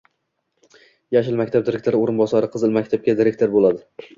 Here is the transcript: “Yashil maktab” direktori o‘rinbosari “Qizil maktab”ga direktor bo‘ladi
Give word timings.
“Yashil 1.17 1.37
maktab” 1.43 1.67
direktori 1.69 2.01
o‘rinbosari 2.07 2.51
“Qizil 2.57 2.77
maktab”ga 2.79 3.19
direktor 3.21 3.55
bo‘ladi 3.59 4.07